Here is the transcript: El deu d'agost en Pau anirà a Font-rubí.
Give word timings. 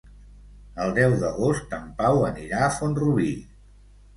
El 0.85 0.95
deu 0.95 1.13
d'agost 1.23 1.75
en 1.81 1.85
Pau 2.01 2.25
anirà 2.31 2.65
a 2.69 2.73
Font-rubí. 2.79 3.33